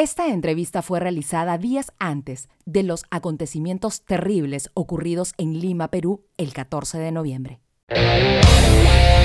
[0.00, 6.54] Esta entrevista fue realizada días antes de los acontecimientos terribles ocurridos en Lima, Perú, el
[6.54, 7.60] 14 de noviembre.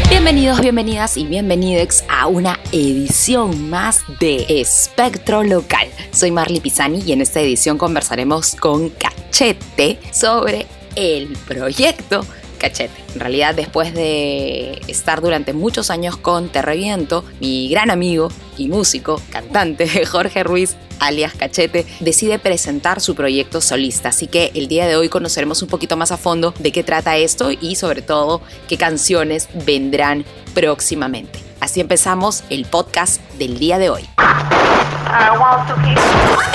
[0.10, 5.88] Bienvenidos, bienvenidas y bienvenidos a una edición más de Espectro Local.
[6.12, 10.66] Soy Marley Pisani y en esta edición conversaremos con Cachete sobre
[10.98, 12.26] el proyecto
[12.66, 13.00] Cachete.
[13.14, 19.22] En realidad, después de estar durante muchos años con Terreviento, mi gran amigo y músico,
[19.30, 24.10] cantante Jorge Ruiz, alias Cachete, decide presentar su proyecto solista.
[24.10, 27.18] Así que el día de hoy conoceremos un poquito más a fondo de qué trata
[27.18, 31.40] esto y sobre todo qué canciones vendrán próximamente.
[31.60, 34.10] Así empezamos el podcast del día de hoy.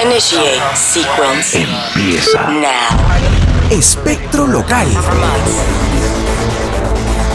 [0.03, 1.63] Initiate sequence.
[1.95, 3.71] Empieza Now.
[3.71, 4.89] Espectro Local.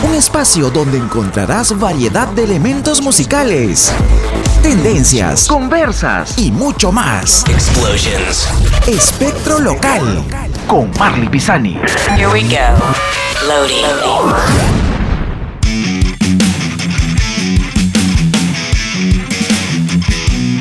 [0.05, 3.91] Un espacio donde encontrarás variedad de elementos musicales,
[4.61, 7.43] tendencias, conversas y mucho más.
[7.49, 8.47] Explosions.
[8.85, 10.23] Espectro Local
[10.67, 11.79] con Marley Pisani.
[12.15, 12.77] Here we go.
[13.47, 13.85] Loading.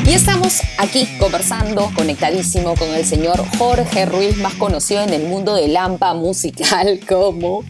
[0.06, 5.54] Y estamos aquí conversando, conectadísimo con el señor Jorge Ruiz, más conocido en el mundo
[5.54, 7.62] de Lampa musical como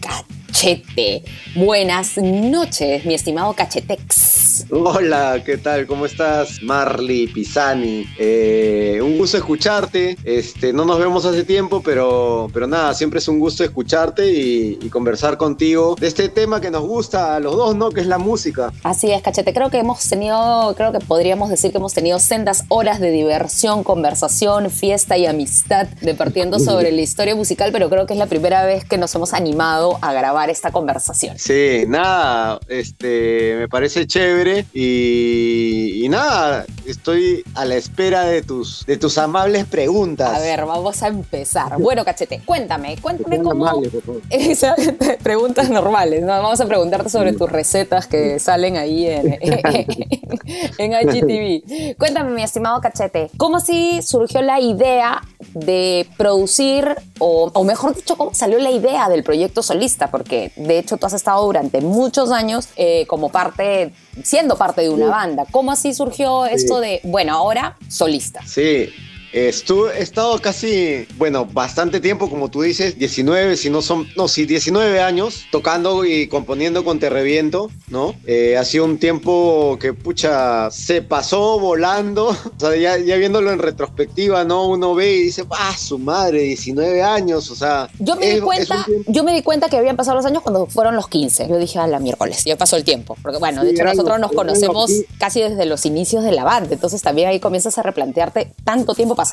[0.55, 1.21] Cachete.
[1.53, 4.65] Buenas noches, mi estimado Cachetex.
[4.71, 5.85] Hola, ¿qué tal?
[5.85, 6.63] ¿Cómo estás?
[6.63, 8.05] Marley Pisani.
[8.17, 10.15] Eh, un gusto escucharte.
[10.23, 14.79] Este, no nos vemos hace tiempo, pero, pero nada, siempre es un gusto escucharte y,
[14.81, 17.89] y conversar contigo de este tema que nos gusta a los dos, ¿no?
[17.89, 18.71] Que es la música.
[18.83, 19.53] Así es, Cachete.
[19.53, 23.83] Creo que hemos tenido, creo que podríamos decir que hemos tenido sendas horas de diversión,
[23.83, 28.65] conversación, fiesta y amistad departiendo sobre la historia musical, pero creo que es la primera
[28.65, 31.37] vez que nos hemos animado a grabar esta conversación.
[31.37, 38.85] Sí, nada, este, me parece chévere y, y nada, estoy a la espera de tus,
[38.85, 40.35] de tus amables preguntas.
[40.35, 41.77] A ver, vamos a empezar.
[41.79, 43.67] Bueno, Cachete, cuéntame, cuéntame cómo...
[43.67, 44.21] amables, por favor.
[45.23, 46.27] Preguntas normales, ¿no?
[46.27, 49.37] Vamos a preguntarte sobre tus recetas que salen ahí en,
[50.77, 51.97] en IGTV.
[51.97, 55.21] Cuéntame, mi estimado Cachete, ¿cómo así surgió la idea
[55.53, 60.11] de producir, o, o mejor dicho, cómo salió la idea del proyecto solista?
[60.11, 63.91] Porque de hecho tú has estado durante muchos años eh, como parte,
[64.23, 65.45] siendo parte de una banda.
[65.51, 68.41] ¿Cómo así surgió esto de, bueno, ahora solista?
[68.45, 68.89] Sí,
[69.31, 74.27] estuve, he estado casi, bueno, bastante tiempo, como tú dices, 19, si no son, no,
[74.27, 78.15] sí, 19 años tocando y componiendo con Te Reviento, ¿no?
[78.25, 82.27] Eh, ha sido un tiempo que, pucha, se pasó volando,
[82.57, 84.67] o sea, ya, ya viéndolo en retrospectiva, ¿no?
[84.67, 87.89] Uno ve y dice, ah, su madre, 19 años, o sea...
[87.99, 90.65] Yo me, es- di cuenta, yo me di cuenta que habían pasado los años cuando
[90.67, 91.47] fueron los 15.
[91.47, 93.17] Yo dije, a la miércoles, ya pasó el tiempo.
[93.21, 96.69] Porque bueno, de hecho nosotros los- nos conocemos casi desde los inicios de la banda.
[96.73, 99.24] Entonces también ahí comienzas a replantearte tanto tiempo pasado.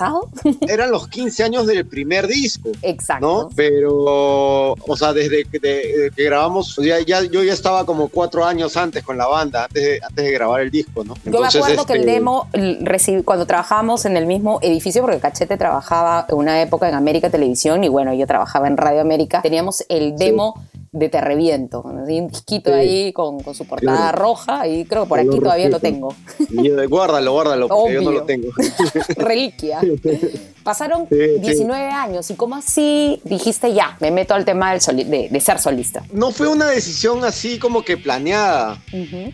[0.68, 2.70] Eran los 15 años del primer disco.
[2.82, 3.26] Exacto.
[3.26, 3.50] ¿no?
[3.54, 8.44] Pero, o sea, desde que, de- que grabamos, ya, ya, yo ya estaba como cuatro
[8.44, 11.14] años antes con la banda, antes de, antes de grabar el disco, ¿no?
[11.24, 12.48] Yo me acuerdo que el este, demo,
[13.24, 17.84] cuando trabajábamos en el mismo edificio, porque Cachete trabajaba en una época en América Televisión
[17.84, 20.62] y bueno, yo trabajaba en Radio América, teníamos el demo
[20.94, 22.76] de Te Reviento, un disquito Sí.
[22.76, 24.18] ahí con, con su portada Claro.
[24.18, 26.14] roja y creo que por aquí todavía lo tengo.
[26.50, 28.50] y yo de, guárdalo, guárdalo, porque yo no lo tengo.
[29.16, 29.80] reliquia.
[30.62, 31.40] Pasaron Sí, sí.
[31.40, 35.40] 19 años y cómo así dijiste ya, me meto al tema del soli- de, de
[35.40, 36.04] ser solista.
[36.12, 38.80] No fue una decisión así como que planeada.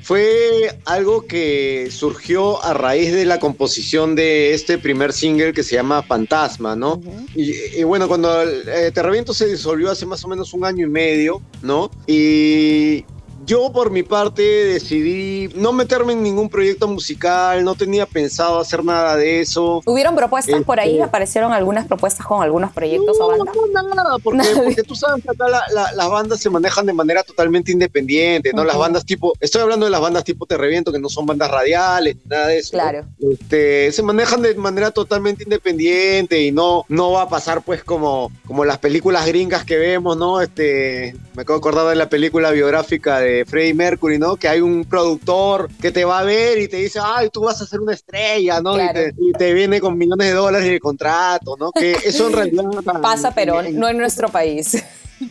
[0.02, 5.74] Fue algo que surgió a raíz de la composición de este primer single que se
[5.74, 7.00] llama Fantasma, ¿no?
[7.34, 10.90] Y bueno, cuando eh, Te Reviento se disolvió hace más o menos un año y
[10.90, 11.90] medio, ¿no?
[12.06, 13.04] Y
[13.46, 18.84] yo por mi parte decidí no meterme en ningún proyecto musical, no tenía pensado hacer
[18.84, 19.80] nada de eso.
[19.86, 20.92] ¿Hubieron propuestas por ahí?
[20.92, 23.54] Este- ¿Aparecieron algunas propuestas con algunos proyectos o bandas?
[23.72, 26.84] No, no, nada, porque, porque tú sabes que acá la- la- las bandas se manejan
[26.84, 28.64] de manera totalmente independiente, ¿no?
[28.64, 31.50] Las bandas tipo, estoy hablando de las bandas tipo Te Reviento, que no son bandas
[31.50, 32.76] radiales, nada de eso.
[32.76, 32.82] ¿no?
[32.82, 33.06] Claro.
[33.32, 38.30] Este, se manejan de manera totalmente independiente y no, no va a pasar pues como,
[38.46, 40.42] como las películas gringas que vemos, ¿no?
[40.42, 44.34] Este, me acabo de acordar de la película biográfica de Freddie Mercury, ¿no?
[44.34, 47.62] Que hay un productor que te va a ver y te dice, ay, tú vas
[47.62, 48.74] a ser una estrella, ¿no?
[48.74, 49.00] Claro.
[49.00, 51.70] Y, te, y te viene con millones de dólares de contrato, ¿no?
[51.70, 52.64] Que eso en realidad...
[53.00, 54.82] Pasa, pero en- no en nuestro país.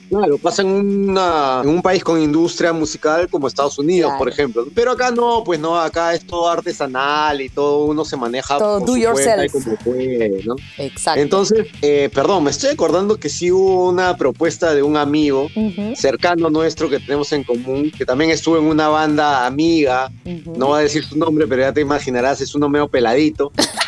[0.09, 0.69] Claro, pasa en,
[1.09, 4.19] una- en un país con industria musical como Estados Unidos, Claro.
[4.19, 4.67] por ejemplo.
[4.73, 8.79] Pero acá no, pues no, acá es todo artesanal y todo uno se maneja Todo
[8.79, 9.51] por do su cuenta y yourself.
[9.53, 10.55] como puede, ¿no?
[10.77, 11.19] Exacto.
[11.21, 15.95] Entonces, eh, perdón, me estoy acordando que sí hubo una propuesta de un amigo Ujú,
[15.95, 20.09] cercano nuestro que tenemos en común, que también estuvo en una banda amiga,
[20.45, 23.51] no voy a decir su nombre, pero ya te imaginarás, es uno medio peladito.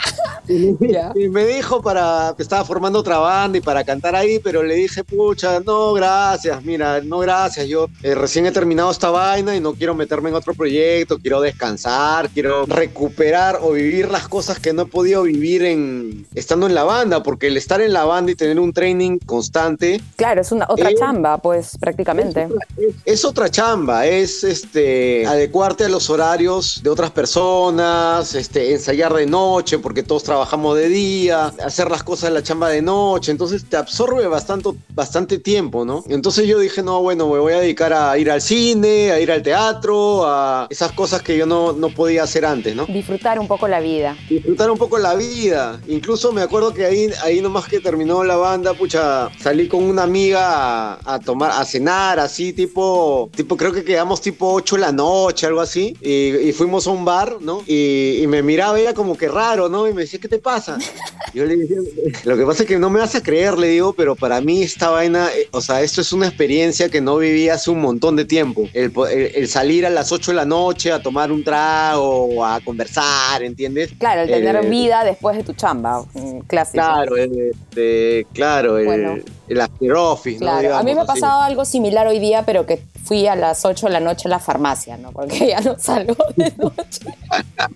[1.16, 4.76] Y me dijo para que estaba formando otra banda y para cantar ahí, pero le
[4.76, 9.60] dije, pucha, no, gracias, mira, no, gracias, yo eh, recién he terminado esta vaina y
[9.62, 14.74] no quiero meterme en otro proyecto, quiero descansar, quiero recuperar o vivir las cosas que
[14.74, 18.32] no he podido vivir en estando en la banda, porque el estar en la banda
[18.32, 22.48] y tener un training constante Claro, es una otra Eh, chamba, pues prácticamente.
[22.78, 29.14] es, es otra chamba, es este adecuarte a los horarios de otras personas, este ensayar
[29.14, 33.30] de noche porque todos trabajamos de día, hacer las cosas de la chamba de noche,
[33.30, 36.02] entonces te absorbe bastante bastante tiempo, ¿no?
[36.08, 39.30] Entonces yo dije, "No, bueno, me voy a dedicar a ir al cine, a ir
[39.34, 42.86] al teatro, a esas cosas que yo no no podía hacer antes, ¿no?
[42.86, 44.16] Disfrutar un poco la vida.
[44.30, 45.82] disfrutar un poco la vida.
[45.90, 50.04] Incluso me acuerdo que ahí, ahí nomás que terminó la banda, pucha, salí con una
[50.04, 54.82] amiga a, a tomar, a cenar, así, tipo, tipo, creo que quedamos tipo 8 de
[54.82, 57.62] la noche, algo así, y, y fuimos a un bar, ¿no?
[57.68, 59.88] Y, y me miraba ella como que raro, ¿no?
[59.88, 60.78] Y me decía, ¿qué te pasa?
[61.34, 61.76] Yo le dije,
[62.24, 64.64] lo que pasa es que no me vas a creer, le digo, pero para mí
[64.64, 68.16] esta vaina, eh, o sea, esto es una experiencia que no viví hace un montón
[68.16, 68.68] de tiempo.
[68.74, 72.44] El, po- el- el salir a las 8 de la noche a tomar un trago,
[72.46, 73.92] a conversar, ¿entiendes?
[74.00, 76.04] Claro, el tener Eh, vida después de tu chamba,
[76.48, 76.84] clásico.
[76.84, 79.18] Claro, el, este, claro, el, Bueno.
[79.50, 80.46] El after office, ¿no?
[80.46, 83.66] Claro, a mí me ha pasado algo similar hoy día, pero que fui a las
[83.66, 85.12] 8 de la noche a la farmacia, ¿no?
[85.12, 87.02] Porque ya no salgo de noche.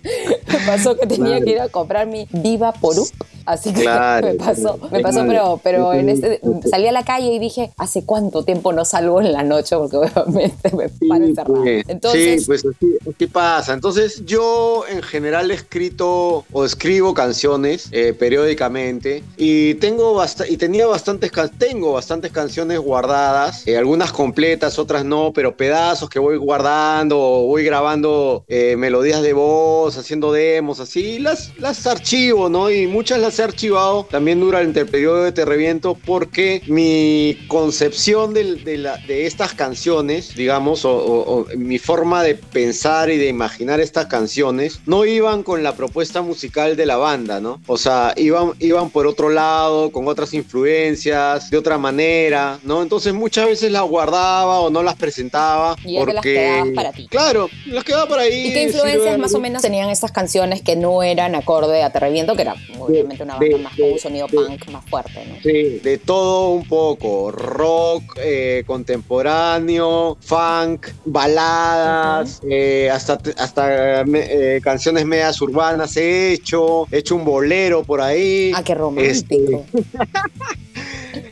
[0.46, 3.08] me pasó que tenía que ir a comprar mi Viva Porup,
[3.46, 4.88] así que Claro, me pasó, claro.
[4.90, 8.72] me pasó, pero, pero en este, salí a la calle y dije, ¿hace cuánto tiempo
[8.72, 9.76] no salgo en la noche?
[9.76, 11.70] Porque obviamente me Sí, paro encerrada.
[11.74, 13.72] pues, Entonces, sí, pues así, así pasa.
[13.74, 20.86] Entonces, yo en general he escrito o escribo canciones eh, periódicamente y tengo y tenía
[20.86, 27.16] bastantes tengo bastantes canciones guardadas, eh, algunas completas, otras no, pero pedazos que voy guardando,
[27.18, 32.70] voy grabando eh, melodías de voz, haciendo demos, así, las, las archivo, ¿no?
[32.70, 38.34] Y muchas las he archivado también durante el periodo de Te Reviento porque mi concepción
[38.34, 43.28] de, la- de estas canciones, digamos, o, o- o mi forma de pensar y de
[43.28, 47.60] imaginar estas canciones, no iban con la propuesta musical de la banda, ¿no?
[47.66, 52.82] O sea, iban, iban por otro lado, con otras influencias, de otra manera, ¿no?
[52.82, 55.76] Entonces muchas veces las guardaba o no las presentaba.
[55.84, 57.08] Y las porque, quedabas para ti.
[57.08, 58.48] Claro, las quedaba por ahí.
[58.48, 62.00] ¿Y qué influencias más o menos tenían estas canciones que no eran acorde a Te
[62.00, 65.26] Reviento, que era obviamente una banda de- más con un sonido de- punk más fuerte,
[65.26, 65.34] ¿no?
[65.42, 67.30] Sí, de todo un poco.
[67.30, 76.86] Rock eh, contemporáneo, funk, baladas, eh, hasta, hasta me- eh, canciones medias urbanas he hecho,
[76.90, 78.52] he hecho un bolero por ahí.
[78.54, 79.04] Ah, qué romántico.
[79.10, 79.64] Este,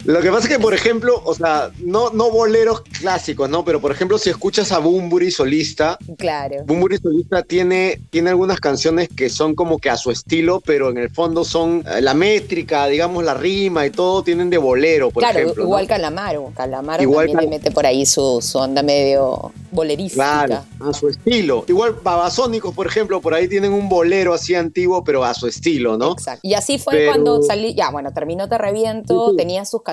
[0.04, 3.64] Lo que pasa es que, por ejemplo, o sea, no, no boleros clásicos, ¿no?
[3.64, 6.56] Pero, por ejemplo, si escuchas a Bumburi solista, Claro.
[6.66, 10.98] Bumburi Solista tiene, tiene algunas canciones que son como que a su estilo, pero en
[10.98, 15.22] el fondo son eh, la métrica, digamos, la rima y todo tienen de bolero, por
[15.22, 15.62] claro, ejemplo.
[15.62, 15.68] ¿no?
[15.68, 16.52] igual Calamaro.
[16.56, 20.44] Calamaro Igual también Cal- le mete por ahí su, su onda medio bolerística.
[20.46, 21.64] Claro, a su estilo.
[21.68, 25.96] Igual Babasónicos, por ejemplo, por ahí tienen un bolero así antiguo, pero a su estilo,
[25.96, 26.12] ¿no?
[26.12, 26.40] Exacto.
[26.42, 29.36] Y así fue Pero- cuando salí, ya, bueno, terminó Te Reviento, Sí, sí.
[29.36, 29.91] tenía sus canciones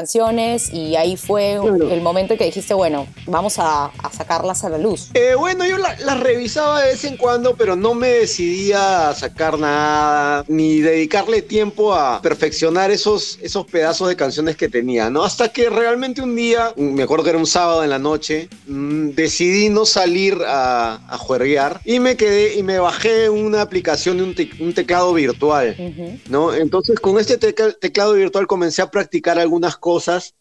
[0.72, 1.90] y ahí fue Claro.
[1.92, 5.10] el momento en que dijiste, bueno, vamos a, a sacarlas a la luz.
[5.14, 9.16] Eh, bueno, yo la- las revisaba de vez en cuando, pero no me decidía a
[9.16, 15.24] sacar nada, ni dedicarle tiempo a perfeccionar esos, esos pedazos de canciones que tenía, ¿no?
[15.24, 18.50] Hasta que realmente un día, mm, me acuerdo que era un sábado en la noche,
[18.68, 24.18] mm, decidí no salir a, a juerguear y me quedé y me bajé una aplicación
[24.18, 25.76] de un, te- un teclado virtual.
[25.78, 26.20] Ujú.
[26.30, 26.54] ¿no?
[26.54, 29.89] Entonces con este teclado virtual comencé a practicar algunas cosas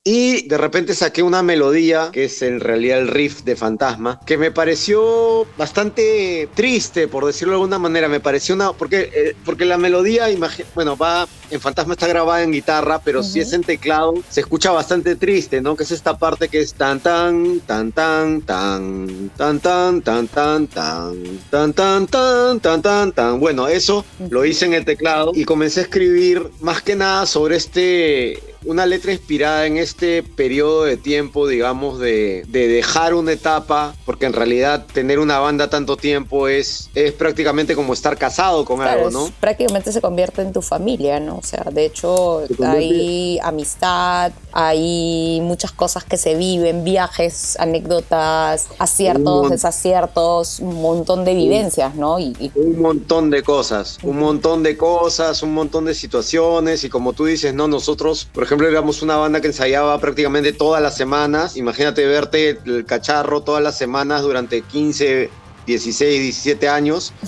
[0.05, 4.37] y de repente saqué una melodía, que es en realidad el riff de Fantasma, que
[4.37, 9.65] me pareció bastante triste, por decirlo de alguna manera, me pareció una, porque, eh, porque
[9.65, 10.27] la melodía,
[10.75, 13.49] bueno, va, en Fantasma está grabada en guitarra, pero si Ujú.
[13.49, 15.77] es en teclado, se escucha bastante triste, ¿no?
[15.77, 20.67] Que es esta parte que es tan tan, tan tan, tan, tan tan, tan tan,
[20.67, 21.17] tan,
[21.51, 23.41] tan tan, tan, tan tan, tan.
[23.41, 27.57] Bueno, eso lo hice en el teclado y comencé a escribir más que nada sobre
[27.57, 33.95] este una letra inspirada en este periodo de tiempo, digamos, de, de dejar una etapa,
[34.05, 38.79] porque en realidad tener una banda tanto tiempo es, es prácticamente como estar casado con
[38.79, 39.27] Claro, algo, ¿no?
[39.27, 41.39] es- prácticamente se convierte en tu familia, ¿no?
[41.39, 49.45] O sea, de hecho, hay amistad, hay muchas cosas que se viven, viajes, anécdotas, aciertos,
[49.45, 52.19] Un- desaciertos, un montón de vivencias, ¿no?
[52.19, 56.89] Y, y- Un montón de cosas, un montón de cosas, un montón de situaciones y
[56.89, 60.97] como tú dices, no, nosotros, por ejemplo, éramos una banda que ensayaba prácticamente todas las
[60.97, 65.31] semanas, imagínate verte el cacharro todas las semanas durante 15,
[65.67, 67.13] 16, 17 años.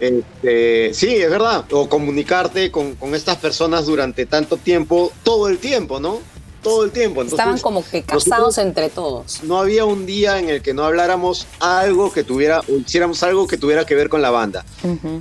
[0.00, 1.64] Este, sí, es verdad.
[1.70, 6.20] O comunicarte con, con estas personas durante tanto tiempo, todo el tiempo, ¿no?
[6.64, 7.22] Todo el tiempo.
[7.22, 9.44] Entonces, Estaban como que casados entre todos.
[9.44, 13.46] No había un día en el que no habláramos algo que tuviera, o hiciéramos algo
[13.46, 14.64] que tuviera que ver con la banda.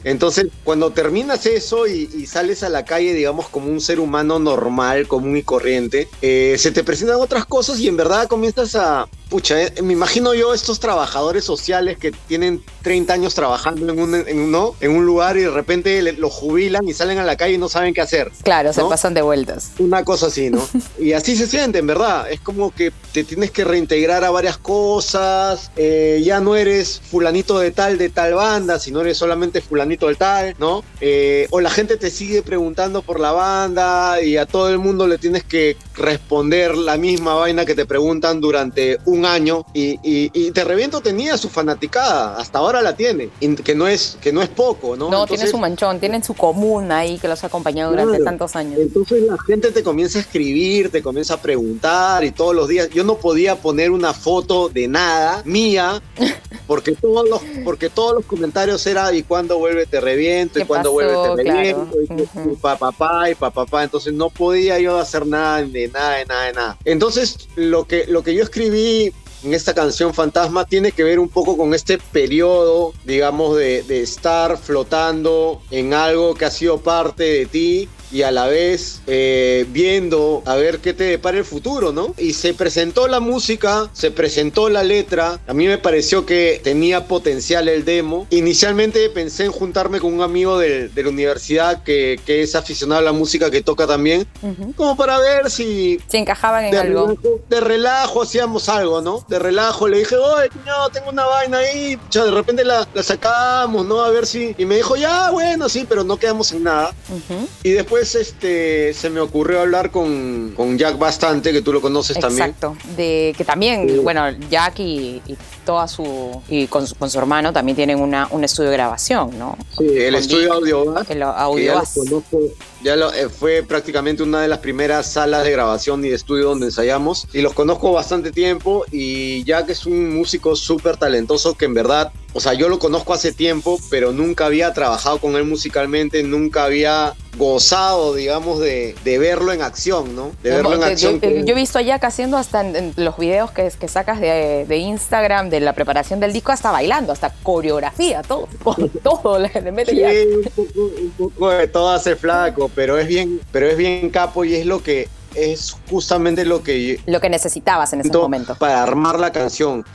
[0.04, 4.40] Entonces, cuando terminas eso y, y sales a la calle, digamos, como un ser humano
[4.40, 9.08] normal, común y corriente, eh, se te presentan otras cosas y en verdad comienzas a...
[9.30, 14.14] Pucha, eh, me imagino yo estos trabajadores sociales que tienen 30 años trabajando en un,
[14.16, 14.76] en ¿no?
[14.80, 17.58] en un lugar y de repente le- los jubilan y salen a la calle y
[17.58, 18.32] no saben qué hacer.
[18.44, 19.72] Claro, se pasan de vueltas.
[19.80, 20.62] Una cosa así, ¿no?
[21.00, 22.30] Y así se siente, en verdad.
[22.32, 25.72] Es como que te tienes que reintegrar a varias cosas.
[25.76, 30.16] eh, ya no eres fulanito de tal, de tal banda, sino eres solamente fulanito de
[30.16, 30.84] tal, ¿no?
[31.02, 35.08] Eh, o la gente te sigue preguntando por la banda y a todo el mundo
[35.08, 39.66] le tienes que responder la misma vaina que te preguntan durante un año.
[39.74, 43.88] Y, y, y Te Reviento tenía su fanaticada, hasta ahora la tiene, y que no
[43.88, 45.06] es, que no es poco, ¿no?
[45.10, 48.24] No, tiene Entonces- su manchón, tienen su común ahí que los ha acompañado durante Claro.
[48.26, 48.80] tantos años.
[48.80, 52.90] entonces la gente te comienza a escribir, te comienza a preguntar y todos los días.
[52.90, 56.02] Yo no podía poner una foto de nada mía
[56.68, 60.68] porque todos los, porque todos los comentarios era y cuándo vuelve te reviento y ¿Qué
[60.68, 60.94] cuándo pasó?
[60.94, 62.22] vuelve te reviento Claro.
[62.22, 62.52] y, Ujú.
[62.54, 63.84] y pa, pa, pa, y pa, pa, pa.
[63.84, 66.78] Entonces no podía yo hacer nada de nada, de nada, de nada.
[66.86, 69.12] Entonces lo que, lo que yo escribí
[69.44, 74.02] en esta canción Fantasma tiene que ver un poco con este periodo, digamos, de, de
[74.02, 79.66] estar flotando en algo que ha sido parte de ti y a la vez eh,
[79.70, 82.14] viendo a ver qué te depara el futuro, ¿no?
[82.18, 87.08] Y se presentó la música, se presentó la letra, a mí me pareció que tenía
[87.08, 88.28] potencial el demo.
[88.30, 93.00] Inicialmente pensé en juntarme con un amigo de, de la universidad que, que es aficionado
[93.02, 94.74] a la música, que toca también, Ujú.
[94.74, 97.08] como para ver si Se encajaban en de algo.
[97.08, 99.26] relajo, de relajo hacíamos algo, ¿no?
[99.28, 103.02] De relajo le dije, oye, no, tengo una vaina ahí, ya de repente la, la
[103.02, 104.02] sacamos, ¿no?
[104.02, 104.54] A ver si...
[104.58, 106.94] Y me dijo, ya, bueno, sí, pero no quedamos en nada.
[107.10, 107.48] Ujú.
[107.64, 112.18] Y después este, se me ocurrió hablar con, con Jack Bastante, que tú lo conoces
[112.20, 112.50] también.
[112.50, 112.76] Exacto.
[112.96, 113.98] De que también, Sí.
[114.00, 116.42] bueno, Jack y, y toda su.
[116.50, 119.58] y con, su- con su hermano también tienen una, un estudio de grabación, ¿no?
[119.78, 121.10] Sí, el Con estudio Dick, Audiobas.
[121.10, 121.66] El que audio.
[121.74, 122.40] ya lo conozco,
[122.84, 126.46] ya lo- eh, fue prácticamente una de las primeras salas de grabación y de estudio
[126.50, 131.66] donde ensayamos y los conozco bastante tiempo y Jack es un músico súper talentoso que
[131.66, 135.46] en verdad, o sea, yo lo conozco hace tiempo, pero nunca había trabajado con él
[135.46, 140.32] musicalmente, nunca había gozado, digamos, de, de verlo en acción, ¿no?
[140.44, 141.20] De verlo en acción.
[141.20, 143.88] yo, con- yo he visto a Jack haciendo hasta en, en los videos que, que
[143.88, 148.48] sacas de, de Instagram, de la preparación del disco, hasta bailando, hasta coreografía, todo,
[149.04, 150.16] todo le, le mete Sí, Jack.
[150.28, 154.46] un poco, un poco de todo hace flaco, pero es bien, pero es bien capo
[154.46, 158.56] y es lo que es justamente lo que Lo que necesitabas en ese momento.
[158.56, 159.86] para armar la canción.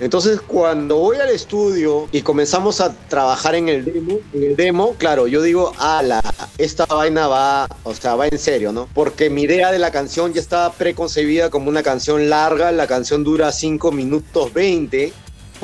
[0.00, 4.94] Entonces, cuando voy al estudio y comenzamos a trabajar en el demo, en el demo,
[4.98, 6.22] claro, yo digo, ah, la,
[6.58, 8.88] esta vaina va, o sea, va en serio, ¿no?
[8.94, 13.24] Porque mi idea de la canción ya estaba preconcebida como una canción larga, la canción
[13.24, 15.12] dura 5 minutos 20,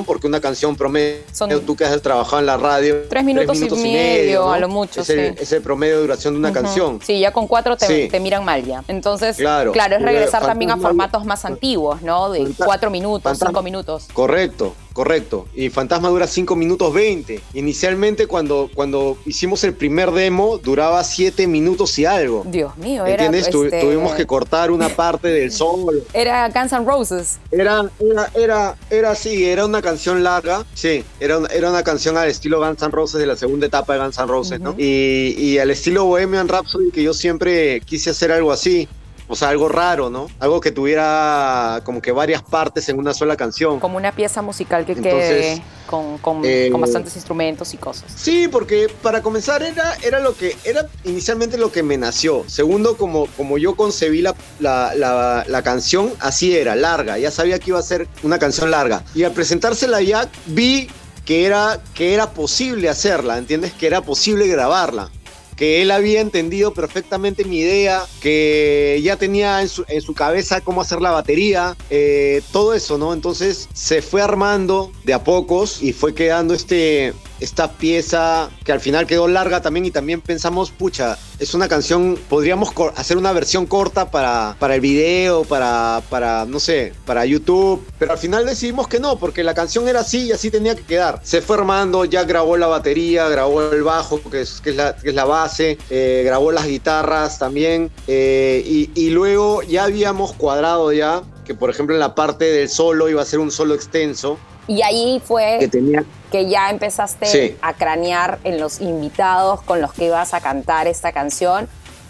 [0.05, 3.69] porque una canción promedio, Son- tú que has trabajado en la radio, Tres minutos y
[3.91, 5.43] medio, a lo mucho, Es el, sí.
[5.43, 6.99] es el promedio de duración de una canción.
[7.03, 8.07] Sí, ya con cuatro te, Sí.
[8.09, 8.83] te miran mal ya.
[8.87, 9.71] Entonces, Claro.
[9.71, 12.29] claro, es regresar también a formatos más antiguos, ¿no?
[12.31, 14.07] De cuatro minutos, Fantasma- cinco minutos.
[14.13, 15.47] Correcto, correcto.
[15.55, 17.39] Y Fantasma dura 5 minutos 20.
[17.53, 22.43] Inicialmente cuando, cuando hicimos el primer demo duraba 7 minutos y algo.
[22.45, 23.23] Dios mío, era.
[23.23, 23.49] ¿Entiendes?
[23.49, 26.01] Tu- este, Tuvimos que cortar una parte del solo.
[26.11, 27.39] Era Guns N' Roses.
[27.49, 30.65] Era, era, era, era así, era una canción larga.
[30.73, 33.93] Sí, era una, era una canción al estilo Guns N' Roses de la segunda etapa
[33.93, 34.71] de Guns N' Roses, ¿no?
[34.71, 34.81] Ujú.
[34.81, 38.89] Y, y al estilo Bohemian Rhapsody, que yo siempre quise hacer algo así.
[39.31, 40.27] O sea, algo raro, ¿no?
[40.39, 43.79] Algo que tuviera como que varias partes en una sola canción.
[43.79, 45.21] Como una pieza musical que Entonces,
[45.59, 48.11] quede con, con- eh, con bastantes instrumentos y cosas.
[48.15, 52.43] Sí, porque para comenzar era, era lo que era inicialmente lo que me nació.
[52.47, 57.19] Segundo, como, como yo concebí la, la, la- la canción, así era, larga.
[57.19, 59.03] Ya sabía que iba a ser una canción larga.
[59.13, 60.89] Y al presentársela a Jack, vi
[61.23, 63.73] que era, que era posible hacerla, ¿entiendes?
[63.73, 65.11] Que era posible grabarla.
[65.59, 71.01] Que él había entendido perfectamente mi idea, que ya tenía en su, cabeza cómo hacer
[71.01, 73.13] la batería, eh, todo eso, ¿no?
[73.13, 78.79] Entonces se fue armando de a pocos y fue quedando este, esta pieza que al
[78.79, 83.65] final quedó larga también y también pensamos, pucha, es una canción, podríamos hacer una versión
[83.65, 88.87] corta para, para el video, para, para, no sé, para YouTube, pero al final decidimos
[88.87, 91.21] que no, porque la canción era así y así tenía que quedar.
[91.23, 94.75] Se fue armando, ya grabó la batería, grabó el bajo, que es, que es,
[95.15, 101.55] la, base, eh, grabó las guitarras también, eh, y luego ya habíamos cuadrado ya que
[101.55, 104.37] por ejemplo en la parte del solo iba a ser un solo extenso,
[104.67, 107.57] Y ahí fue que tenía que ya empezaste Sí.
[107.63, 111.67] a cranear en los invitados con los que ibas a cantar esta canción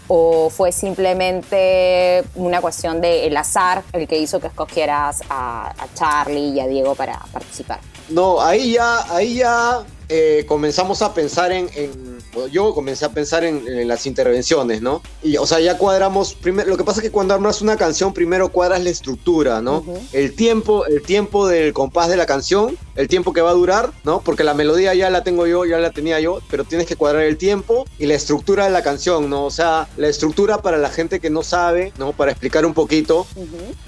[0.08, 5.94] o fue simplemente una cuestión de el azar el que hizo que escogieras a, a
[5.94, 7.80] Charlie y a Diego para participar.
[8.10, 9.80] No, ahí ya, ahí ya
[10.10, 11.70] eh, comenzamos a pensar en,
[12.50, 15.02] yo comencé a pensar en, en las intervenciones, ¿no?
[15.22, 18.12] Y, o sea, ya cuadramos, primero, lo que pasa es que cuando armas una canción,
[18.12, 19.84] primero cuadras la estructura, ¿no?
[20.12, 23.90] El tiempo, el tiempo del compás de la canción, el tiempo que va a durar,
[24.04, 24.20] ¿no?
[24.20, 27.22] Porque la melodía ya la tengo yo, ya la tenía yo, pero tienes que cuadrar
[27.22, 29.44] el tiempo y la estructura de la canción, ¿no?
[29.44, 32.12] O sea, la estructura para la gente que no sabe, ¿no?
[32.12, 33.26] Para explicar un poquito,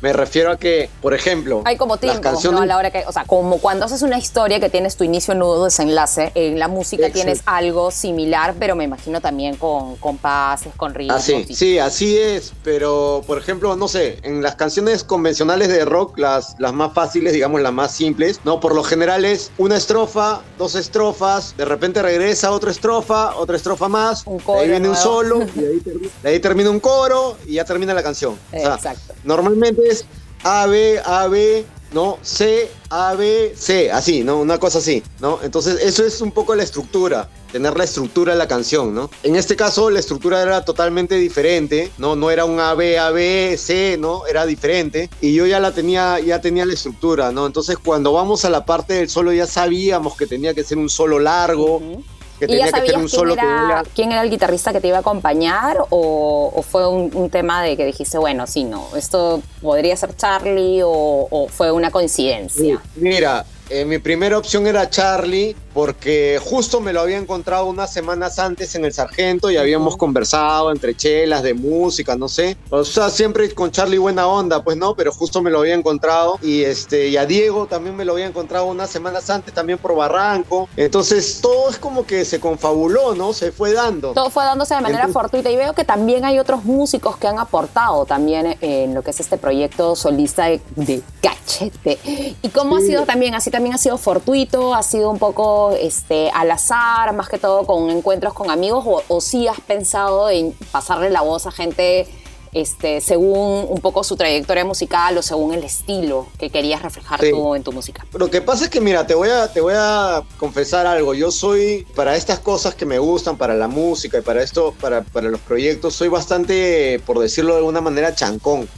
[0.00, 2.59] me refiero a que, por ejemplo, Hay como las tiempos, canciones...
[2.59, 2.62] ¿no?
[2.62, 5.35] A la hora que, o sea, como cuando haces una historia que tienes tu inicio,
[5.35, 7.14] nudo, desenlace, en la música Exacto.
[7.25, 11.16] tienes algo similar, pero me imagino también con compases, con ritmos.
[11.18, 15.85] Así, y- sí, así es, pero por ejemplo, no sé, en las canciones convencionales de
[15.85, 18.61] rock, las, las más fáciles, digamos, las más simples, ¿no?
[18.61, 23.88] Por lo general es una estrofa, dos estrofas, de repente regresa otra estrofa, otra estrofa
[23.88, 27.38] más, Un coro ahí viene un solo, y ahí, termina, de ahí termina un coro
[27.46, 28.38] y ya termina la canción.
[28.52, 29.14] O sea, Exacto.
[29.25, 30.04] normalmente es
[30.44, 32.18] A, B, A, B, ¿no?
[32.20, 34.38] C, A, B, C, así, ¿no?
[34.38, 35.38] Una cosa así, ¿no?
[35.42, 39.11] Entonces, eso es un poco la estructura, tener la estructura de la canción, ¿no?
[39.23, 42.16] En este caso, la estructura era totalmente diferente, ¿no?
[42.16, 44.26] No era un A, B, A, B, C, ¿no?
[44.26, 45.11] Era diferente.
[45.21, 47.47] Y yo ya la tenía, ya tenía la estructura, ¿no?
[47.47, 50.88] Entonces, cuando vamos a la parte del solo, ya sabíamos que tenía que ser un
[50.88, 52.02] solo largo, Ujú.
[52.40, 54.23] que ¿Y ya tenía que sabías tener un quién solo que era, vaya- quién era
[54.23, 57.85] el guitarrista que te iba a acompañar o, o fue un, un tema de que
[57.85, 62.80] dijiste, bueno, sí, no, esto podría ser Charlie o, o fue una coincidencia?
[62.97, 68.38] Mira, eh, mi primera opción era Charlie porque justo me lo había encontrado unas semanas
[68.38, 72.57] antes en el Sargento y habíamos conversado entre chelas de música, no sé.
[72.71, 76.38] O sea, siempre con Charlie buena onda, pues no, pero justo me lo había encontrado
[76.43, 79.95] y este y a Diego también me lo había encontrado unas semanas antes también por
[79.95, 80.69] Barranco.
[80.76, 83.33] Entonces, todo es como que se confabuló, ¿no?
[83.33, 84.12] Se fue dando.
[84.12, 87.26] Todo fue dándose de manera Entonces- fortuita y veo que también hay otros músicos que
[87.29, 91.99] han aportado también en lo que es este proyecto solista de, de Cachete.
[92.42, 92.88] ¿Y cómo ha Sí.
[92.88, 93.35] sido también?
[93.35, 94.75] ¿Así también ha sido fortuito?
[94.75, 98.85] ¿Ha sido un poco este, al azar, más que todo con encuentros con amigos?
[98.87, 102.07] ¿O, o sí has pensado en pasarle la voz a gente
[102.55, 107.31] este, según un poco su trayectoria musical o según el estilo que querías reflejar Sí.
[107.31, 108.05] tú en tu música?
[108.12, 111.14] Lo que pasa es que, mira, te voy, a, te voy a confesar algo.
[111.14, 115.01] Yo soy, para estas cosas que me gustan, para la música y para esto, para,
[115.01, 118.68] para los proyectos, soy bastante, por decirlo de alguna manera, chancón.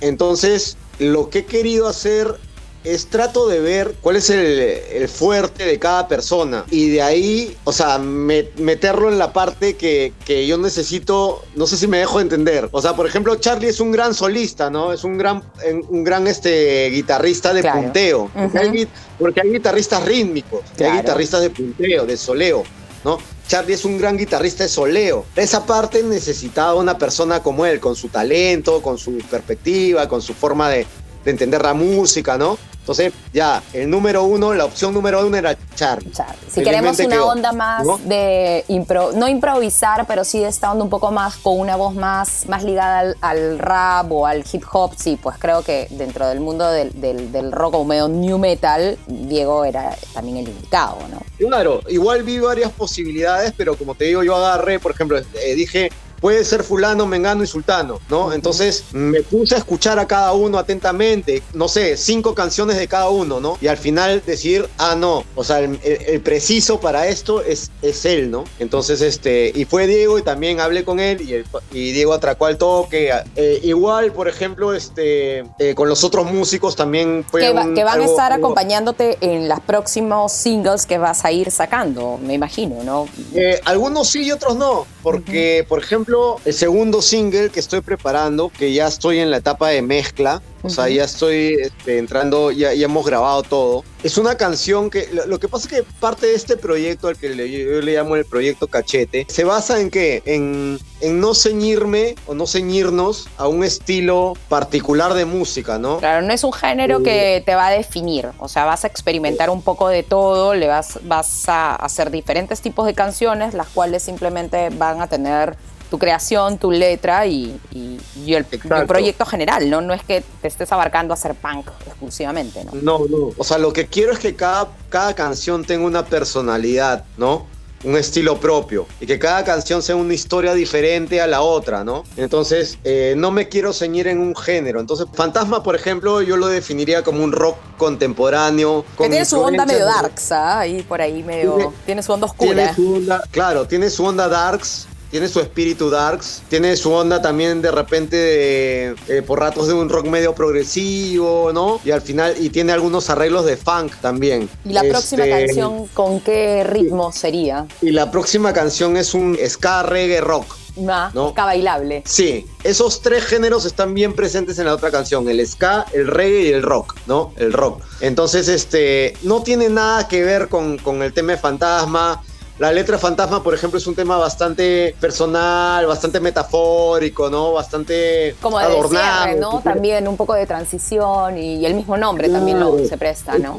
[0.00, 2.38] Entonces, lo que he querido hacer
[2.82, 7.56] es trato de ver cuál es el, el fuerte de cada persona y de ahí,
[7.64, 11.98] o sea, me- meterlo en la parte que, que yo necesito, no sé si me
[11.98, 12.68] dejo entender.
[12.72, 14.92] O sea, por ejemplo, Charlie es un gran solista, ¿no?
[14.94, 15.42] Es un gran,
[15.88, 17.82] un gran este, guitarrista de Claro.
[17.82, 18.30] punteo.
[18.34, 18.88] Porque, hay,
[19.18, 20.92] porque hay guitarristas rítmicos, Claro.
[20.94, 22.62] hay guitarristas de punteo, de soleo,
[23.04, 23.18] ¿no?
[23.46, 25.26] Charlie es un gran guitarrista de soleo.
[25.36, 30.32] Esa parte necesitaba una persona como él, con su talento, con su perspectiva, con su
[30.34, 30.86] forma de,
[31.24, 32.58] de entender la música, ¿no?
[32.80, 36.10] Entonces, ya, el número uno, la opción número uno era Charlie.
[36.10, 36.34] Charlie.
[36.50, 37.98] Si queremos una quedó, onda más ¿no?
[37.98, 41.94] de impro, no improvisar, pero sí de esta onda un poco más con una voz
[41.94, 46.26] más, más ligada al, al rap o al hip hop, sí, pues creo que dentro
[46.26, 50.96] del mundo del, del- del rock o medio new metal, Diego era también el indicado,
[51.10, 51.20] ¿no?
[51.38, 55.90] Claro, igual vi varias posibilidades, pero como te digo, yo agarré, por ejemplo, eh, dije,
[56.20, 58.32] puede ser fulano, mengano y sultano, ¿no?
[58.32, 63.08] Entonces me puse a escuchar a cada uno atentamente, no sé, cinco canciones de cada
[63.10, 63.56] uno, ¿no?
[63.60, 68.30] Y al final decir, ah, no, o sea, el, preciso para esto es, es él,
[68.30, 68.44] ¿no?
[68.58, 72.46] Entonces, este, y fue Diego y también hablé con él y, el- y Diego atracó
[72.46, 73.10] al toque.
[73.36, 77.74] Eh, igual, por ejemplo, este, eh, con los otros músicos también fue Que, va- un-
[77.74, 82.18] que van a estar algo- acompañándote en los próximos singles que vas a ir sacando,
[82.22, 83.06] me imagino, ¿no?
[83.34, 86.09] Eh, algunos sí y otros no, porque por ejemplo
[86.44, 90.68] el segundo single que estoy preparando, que ya estoy en la etapa de mezcla, o
[90.68, 93.82] sea, ya estoy este, entrando, ya, ya hemos grabado todo.
[94.02, 97.16] Es una canción que, lo, lo que pasa es que parte de este proyecto, al
[97.16, 100.22] que le- yo le llamo el proyecto Cachete, se basa en qué?
[100.26, 105.96] En, en no ceñirme o no ceñirnos a un estilo particular de música, ¿no?
[105.98, 109.48] Claro, no es un género que te va a definir, o sea, vas a experimentar
[109.48, 114.02] un poco de todo, le vas, vas a hacer diferentes tipos de canciones, las cuales
[114.02, 115.56] simplemente van a tener
[115.90, 118.86] tu creación, tu letra y, y- y el, y el Exacto.
[118.86, 119.80] proyecto general, ¿no?
[119.80, 122.72] No es que te estés abarcando a hacer punk exclusivamente, ¿no?
[122.74, 123.30] No, no.
[123.36, 127.46] O sea, lo que quiero es que cada, cada canción tenga una personalidad, ¿no?
[127.82, 132.04] un estilo propio y que cada canción sea una historia diferente a la otra, ¿no?
[132.18, 134.80] Entonces, eh, no me quiero ceñir en un género.
[134.80, 138.82] Entonces, Fantasma, por ejemplo, yo lo definiría como un rock contemporáneo.
[138.90, 140.60] Que con tiene su onda medio de- darks, ¿ah?
[140.60, 141.54] Ahí por ahí medio.
[141.56, 142.74] Tiene- Tiene su onda Tiene oscura.
[142.74, 147.60] su onda, claro, tiene su onda darks, tiene su espíritu darks, tiene su onda también
[147.62, 151.80] de repente de, eh, por ratos de un rock medio progresivo, ¿no?
[151.84, 154.48] Y al final, y tiene algunos arreglos de funk también.
[154.64, 157.66] Y la próxima Este, canción, ¿con qué ritmo sería?
[157.82, 160.56] Y la próxima canción es un ska reggae rock.
[160.76, 161.30] Más No.
[161.32, 162.04] ska bailable.
[162.06, 166.42] Sí, esos tres géneros están bien presentes en la otra canción, el ska, el reggae
[166.42, 167.32] y el rock, ¿no?
[167.36, 167.82] El rock.
[168.00, 172.22] Entonces, este, no tiene nada que ver con, con el tema de fantasma.
[172.60, 177.54] La letra Fantasma, por ejemplo, es un tema bastante personal, bastante metafórico, ¿no?
[177.54, 179.24] Bastante Como de adornado.
[179.24, 179.62] cierre, ¿no?
[179.62, 183.58] También un poco de transición y el mismo nombre también lo, se presta, ¿no?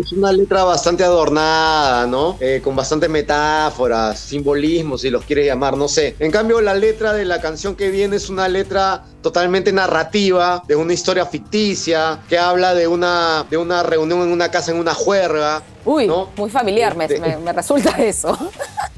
[0.00, 2.38] Es una letra bastante adornada, ¿no?
[2.40, 6.16] Eh, con bastantes metáforas, simbolismos, si los quieres llamar, no sé.
[6.18, 10.74] En cambio, la letra de la canción que viene es una letra totalmente narrativa, de
[10.74, 14.94] una historia ficticia, que habla de una, de una reunión en una casa, en una
[14.94, 15.62] juerga.
[15.88, 16.28] Uy, ¿no?
[16.36, 18.36] muy familiar me, Este- me- me resulta eso.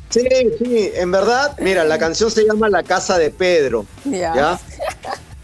[0.09, 0.26] Sí,
[0.59, 3.87] sí, en verdad, mira, la canción se llama La Casa de Pedro.
[4.05, 4.59] ¿ya?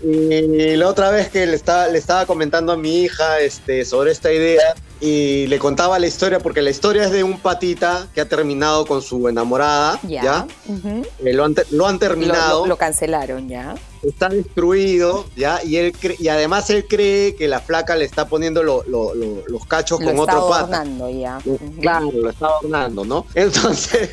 [0.09, 4.12] Y la otra vez que le estaba, le estaba comentando a mi hija este, sobre
[4.12, 8.21] esta idea y le contaba la historia, porque la historia es de un patita que
[8.21, 10.23] ha terminado con su enamorada, Ya.
[10.23, 10.47] ¿ya?
[11.25, 13.75] Eh, lo, han, lo han Lo, terminado, lo- lo cancelaron, ya.
[14.05, 15.61] está destruido, ¿ya?
[15.64, 19.42] Y, él y además él cree que la flaca le está poniendo lo- lo- lo-
[19.49, 20.61] los cachos Lo con está otro pata.
[20.83, 21.38] adornando ya.
[21.81, 23.27] Claro, lo está adornando, ¿no?
[23.35, 24.11] Entonces,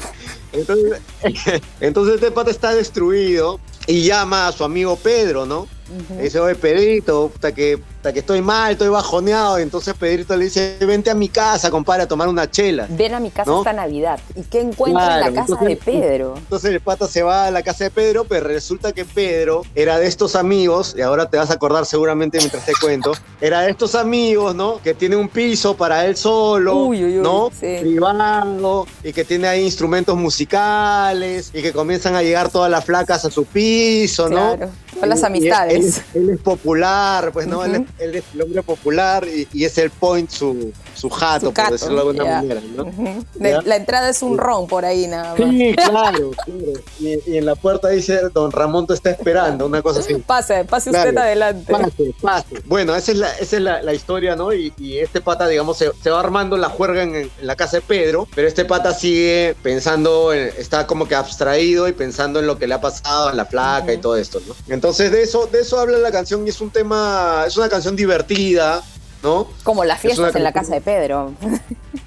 [0.51, 0.99] entonces,
[1.79, 5.67] entonces este pata está destruido y llama a su amigo Pedro, ¿no?
[5.89, 6.15] Ujú.
[6.17, 7.79] Le dice, oye, Pedrito, puta que,
[8.11, 9.59] que estoy mal, estoy bajoneado.
[9.59, 12.87] Y entonces Pedrito le dice, vente a mi casa, compadre, a tomar una chela.
[12.89, 13.59] Ven a mi casa ¿No?
[13.59, 14.19] esta Navidad.
[14.35, 16.33] ¿Y qué encuentra Claro, en la casa entonces- de Pedro?
[16.37, 19.99] Entonces el pata se va a la casa de Pedro, pero resulta que Pedro era
[19.99, 23.71] de estos amigos, y ahora te vas a acordar seguramente mientras te cuento, era de
[23.71, 24.79] estos amigos, ¿no?
[24.83, 27.49] Que tiene un piso para él solo, Uy, uy, uy, ¿no?
[27.57, 27.77] sí.
[27.79, 33.25] Privado, y que tiene ahí instrumentos musicales, y que comienzan a llegar todas las flacas
[33.25, 34.55] a su piso, ¿no?
[34.57, 35.73] Claro, son las Y- y amistades.
[35.75, 37.63] Él, es- él es popular, pues, ¿no?
[37.65, 41.47] él, es, él es el hombre popular y, y es el point, su, su jato,
[41.47, 43.61] Su por decirlo de alguna manera, ¿no?
[43.65, 45.49] La entrada es un ron por ahí nada más.
[45.49, 46.81] Sí, claro, claro.
[46.99, 50.15] Y, y en la puerta dice, don Ramón te está esperando, una cosa así.
[50.15, 51.09] Pase, pase Claro.
[51.09, 51.71] usted adelante.
[51.71, 52.61] Pase, pase.
[52.65, 54.53] Bueno, esa es la, esa es la, la historia, ¿no?
[54.53, 57.77] Y, y este pata, digamos, se, se va armando la juerga en, en la casa
[57.77, 62.47] de Pedro, pero este pata sigue pensando, en- está como que abstraído y pensando en
[62.47, 64.55] lo que le ha pasado, en la placa y todo esto, ¿no?
[64.67, 67.95] Entonces de eso, de eso habla la canción y es un tema, es una canción
[67.95, 68.81] divertida,
[69.23, 69.47] ¿no?
[69.63, 71.31] Como las Es fiestas en la casa de Pedro.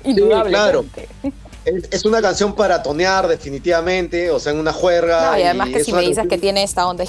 [0.04, 1.08] Indudablemente.
[1.66, 5.32] Es, es una canción para tonear definitivamente, o sea, en una juerga.
[5.32, 7.02] No, y además que si me dices canción- que tiene esta onda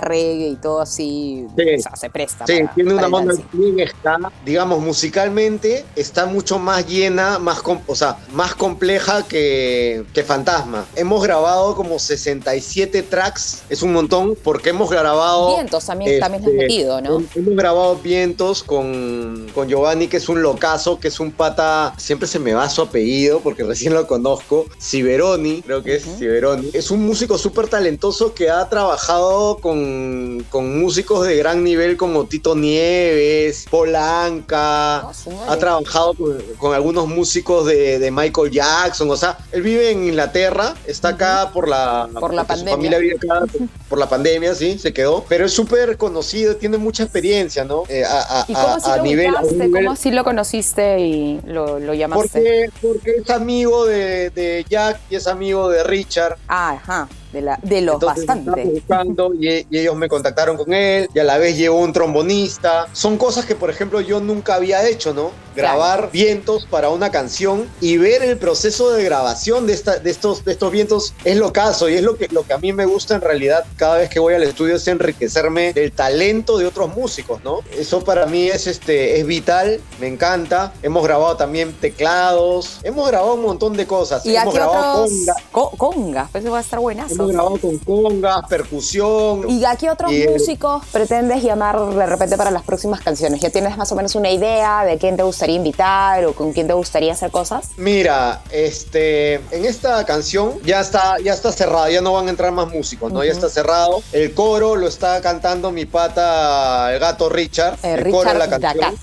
[0.00, 1.62] reggae y todo así, Sí.
[1.78, 2.46] o sea, se presta.
[2.46, 7.62] Sí, para- tiene una para onda bien ska, digamos, musicalmente está mucho más llena, más
[7.86, 10.84] o sea, más compleja que, que Fantasma.
[10.94, 15.54] Hemos grabado como 67 tracks, es un montón, porque hemos grabado...
[15.56, 17.20] Vientos también, también has este, metido, ¿no?
[17.20, 21.94] hem- Hemos grabado Vientos con, con Giovanni, que es un locazo, que es un pata,
[21.96, 26.18] siempre se me va su apellido porque recién lo conozco, Ciberoni, creo que es Ujú.
[26.18, 26.70] Ciberoni.
[26.72, 32.24] Es un músico súper talentoso que ha trabajado con, con músicos de gran nivel como
[32.26, 35.50] Tito Nieves, Polanca, Ah, su madre.
[35.52, 40.04] ha trabajado con, con algunos músicos de, de Michael Jackson, o sea, él vive en
[40.04, 42.72] Inglaterra, está acá por la, Por la porque su pandemia.
[42.74, 43.44] familia vive acá
[43.88, 47.84] por, la pandemia, sí, se quedó, pero es súper conocido, tiene mucha experiencia, ¿no?
[47.88, 51.00] Eh, a, a- ¿Y cómo así a- lo nivel, a nivel- ¿Cómo así lo conociste
[51.00, 52.70] y lo, lo llamaste?
[52.82, 56.36] porque, porque es amigo de, de Jack y es amigo de Richard.
[56.48, 58.62] Ah, ajá, de, la, de los Entonces, bastante.
[58.62, 61.92] estaba buscando y, y ellos me contactaron con él y a la vez llegó un
[61.92, 62.86] trombonista.
[62.92, 65.30] Son cosas que, por ejemplo, yo nunca había hecho, ¿no?
[65.54, 70.44] Grabar vientos para una canción y ver el proceso de grabación de, esta, de, estos,
[70.46, 72.86] de estos vientos es lo caso y es lo que, lo que a mí me
[72.86, 76.94] gusta en realidad cada vez que voy al estudio es enriquecerme del talento de otros
[76.96, 77.58] músicos, ¿no?
[77.76, 80.72] Eso para mí es, este, es vital, me encanta.
[80.82, 84.24] Hemos grabado también teclados, hemos grabado un montón de cosas.
[84.24, 85.10] ¿Y hemos aquí grabado otros?
[85.10, 87.21] congas, Co- congas, pues va a estar buenazo.
[87.22, 89.48] Hemos grabado con congas, percusión.
[89.48, 93.40] ¿Y a qué otros Y, eh, músicos pretendes llamar de repente para las próximas canciones?
[93.40, 96.66] ¿Ya tienes más o menos una idea de quién te gustaría invitar o con quién
[96.66, 97.70] te gustaría hacer cosas?
[97.76, 102.52] Mira, este, en esta canción ya está, ya está cerrada, ya no van a entrar
[102.52, 103.24] más músicos, ¿no?
[103.24, 104.02] Ya está cerrado.
[104.12, 107.78] El coro lo está cantando mi pata, el gato Richard.
[107.82, 108.78] Eh, el coro de Richard la canción.
[108.78, 108.98] Dacat.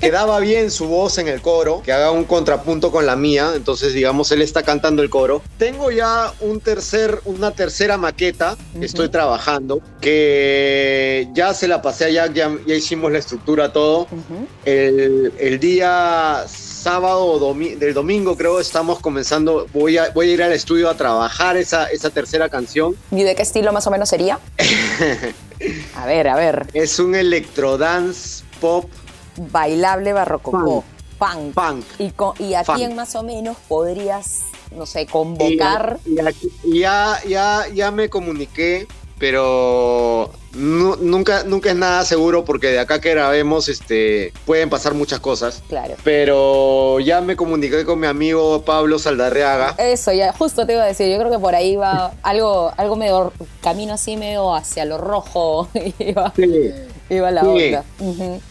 [0.00, 3.92] Quedaba bien su voz en el coro, que haga un contrapunto con la mía, entonces
[3.94, 5.42] digamos él está cantando el coro.
[5.58, 12.06] Tengo ya un tercer, una tercera maqueta que estoy trabajando, que ya se la pasé
[12.06, 14.06] a Jack, ya, ya hicimos la estructura, todo.
[14.64, 20.32] El, el día sábado o domi- del domingo creo estamos comenzando, voy a, voy a
[20.34, 22.94] ir al estudio a trabajar esa, esa tercera canción.
[23.10, 24.38] ¿Y de qué estilo más o menos sería?
[25.96, 26.66] A ver, a ver.
[26.72, 28.88] Es un electrodance pop
[29.38, 30.84] Bailable barrococó.
[31.18, 31.52] Punk.
[31.54, 31.84] punk.
[31.98, 35.98] ¿Y, co- y a quién más o menos podrías, no sé, convocar?
[36.06, 36.16] Y,
[36.76, 38.86] y ya, ya, ya me comuniqué,
[39.18, 44.94] pero nu- nunca, nunca es nada seguro porque de acá que grabemos este, pueden pasar
[44.94, 45.62] muchas cosas.
[45.68, 45.96] Claro.
[46.04, 49.74] Pero ya me comuniqué con mi amigo Pablo Saldarriaga.
[49.76, 52.94] Eso, ya justo te iba a decir, yo creo que por ahí va algo, algo
[52.94, 56.32] medio, camino así medio hacia lo rojo, iba,
[57.10, 57.74] iba la Sí.
[57.74, 57.84] onda.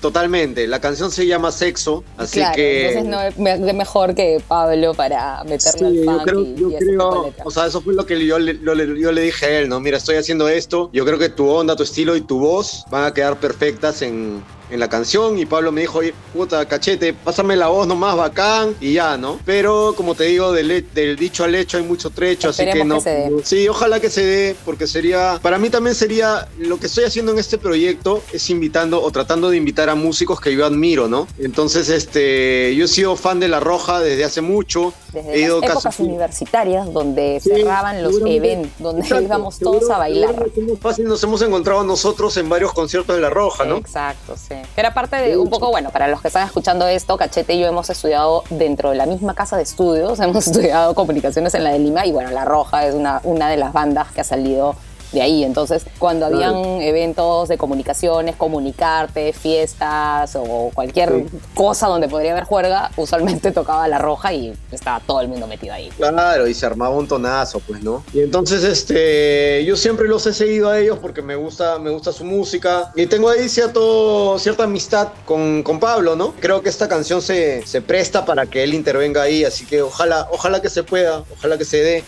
[0.02, 0.67] Totalmente.
[0.67, 2.88] La canción se llama Sexo, así claro, que.
[2.89, 6.56] entonces no es me- mejor que Pablo para meterle Sí, al yo funk creo, y,
[6.56, 9.22] yo y creo, o sea, eso fue lo que yo le, lo le- yo le
[9.22, 9.80] dije a él, ¿no?
[9.80, 13.06] Mira, estoy haciendo esto, yo creo que tu onda, tu estilo y tu voz van
[13.06, 17.56] a quedar perfectas en, en la canción y Pablo me dijo, oye, puta, cachete, pásame
[17.56, 19.39] la voz nomás, bacán, y ya, ¿no?
[19.45, 22.95] Pero, como te digo, del, del dicho al hecho hay mucho trecho, así que no...
[22.95, 23.32] que se dé.
[23.43, 27.32] Sí, ojalá que se dé, porque sería, para mí también sería, lo que estoy haciendo
[27.32, 31.27] en este proyecto es invitando o tratando de invitar a músicos que yo admiro, ¿no?
[31.39, 35.62] Entonces, este, yo he sido fan de La Roja desde hace mucho, Desde he ido
[35.62, 40.36] las épocas casi- universitarias donde Sí, cerraban los eventos, donde Exacto, íbamos todos a bailar.
[40.82, 43.77] fácil nos hemos encontrado nosotros en varios conciertos de La Roja, ¿no?
[43.77, 44.56] Exacto, sí.
[44.76, 47.60] Que era parte de un poco, bueno, para los que están escuchando esto, Cachete y
[47.60, 51.72] yo hemos estudiado dentro de la misma casa de estudios, hemos estudiado comunicaciones en la
[51.72, 54.76] de Lima y bueno, La Roja es una, una de las bandas que ha salido
[55.12, 55.43] de ahí.
[55.43, 56.58] Entonces, cuando Claro.
[56.58, 61.38] habían eventos de comunicaciones, comunicarte, fiestas o cualquier Sí.
[61.54, 65.74] cosa donde podría haber juerga, usualmente tocaba La Roja y estaba todo el mundo metido
[65.74, 65.89] ahí.
[65.98, 68.04] Claro, y se armaba un tonazo, pues, ¿no?
[68.13, 72.12] Y entonces, este, yo siempre los he seguido a ellos porque me gusta, me gusta
[72.12, 72.91] su música.
[72.96, 76.34] Y tengo ahí cierto, cierta amistad con, con Pablo, ¿no?
[76.39, 80.28] Creo que esta canción se, se presta para que él intervenga ahí, así que ojalá,
[80.32, 82.04] ojalá que se pueda, ojalá que se dé.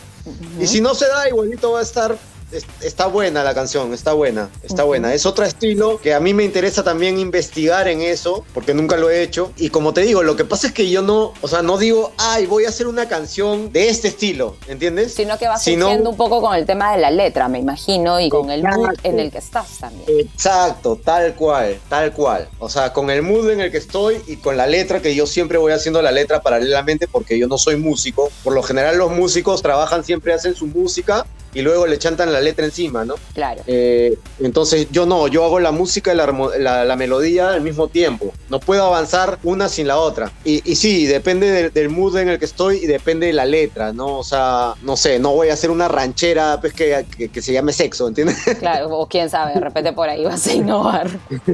[0.59, 2.15] Y si no se da, igualito va a estar.
[2.51, 5.13] Es- Está buena la canción, está buena, está buena.
[5.13, 9.09] Es otro estilo que a mí me interesa también investigar en eso, porque nunca lo
[9.09, 9.51] he hecho.
[9.57, 12.11] Y como te digo, lo que pasa es que yo no, o sea, no digo,
[12.17, 15.13] ay, voy a hacer una canción de este estilo, ¿entiendes?
[15.13, 18.29] Sino que va Sino- un poco con el tema de la letra, me imagino, y
[18.29, 20.05] con el mood en el que estás también.
[20.19, 22.47] Exacto, tal cual, tal cual.
[22.59, 25.27] O sea, con el mood en el que estoy y con la letra, que yo
[25.27, 28.29] siempre voy haciendo la letra paralelamente porque yo no soy músico.
[28.43, 32.41] Por lo general los músicos trabajan, siempre hacen su música y luego le chantan la
[32.41, 33.15] letra encima, ¿no?
[33.33, 33.61] Claro.
[33.67, 36.25] Eh, entonces yo no, yo hago la música y la,
[36.59, 38.31] la- la melodía al mismo tiempo.
[38.49, 40.31] No puedo avanzar una sin la otra.
[40.43, 43.45] Y, y sí, depende del, del mood en el que estoy y depende de la
[43.45, 44.17] letra, ¿no?
[44.19, 47.53] O sea, no sé, no voy a hacer una ranchera pues, que, que- que se
[47.53, 48.37] llame sexo, ¿entiendes?
[48.59, 51.09] Claro, o quién sabe, de repente por ahí vas a innovar.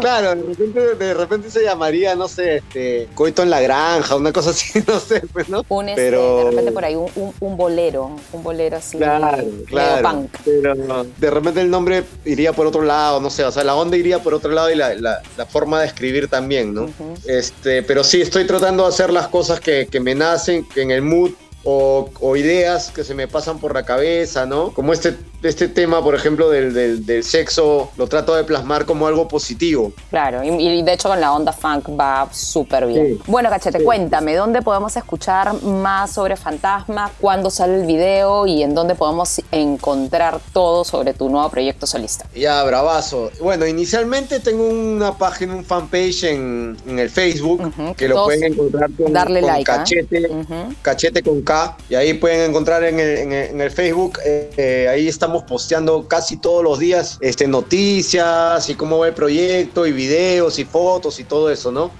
[0.00, 4.32] Claro, de repente, de repente se llamaría, no sé, este, coito en la granja, una
[4.32, 5.64] cosa así, no sé, pues, ¿no?
[5.68, 9.21] Un, este, Pero- de repente por ahí un, un- un bolero, un bolero así, Claro,
[9.66, 10.08] claro.
[10.10, 10.30] punk.
[10.44, 13.96] Pero de repente el nombre iría por otro lado, no sé, o sea, la onda
[13.96, 16.90] iría por otro lado y la, la- la forma de escribir también, ¿no?
[17.26, 20.90] Este, pero sí, estoy tratando de hacer las cosas que, que me nacen, que en
[20.90, 21.30] el mood
[21.64, 24.72] o, o ideas que se me pasan por la cabeza, ¿no?
[24.72, 29.06] Como este, este tema, por ejemplo, del, del- del sexo, lo trato de plasmar como
[29.06, 29.92] algo positivo.
[30.10, 33.16] Claro, y, y de hecho con la onda funk va súper bien.
[33.18, 33.22] Sí.
[33.26, 33.84] Bueno, Cachete, Sí.
[33.84, 37.10] cuéntame, ¿dónde podemos escuchar más sobre Fantasma?
[37.20, 38.46] ¿Cuándo sale el video?
[38.46, 42.26] ¿Y en dónde podemos encontrar todo sobre tu nuevo proyecto solista?
[42.34, 43.30] Ya, bravazo.
[43.40, 48.26] Bueno, inicialmente tengo una página, un fanpage en, en el Facebook, Ujú, que lo todos
[48.28, 49.76] pueden encontrar con, darle con like, ¿ah?
[49.78, 50.74] cachete, Ujú.
[50.82, 51.42] cachete con
[51.88, 55.42] Y ahí pueden encontrar en el, en el- en el Facebook, eh, eh, ahí estamos
[55.44, 60.64] posteando casi todos los días este, noticias y cómo va el proyecto, y videos y
[60.64, 61.90] fotos y todo eso, ¿no?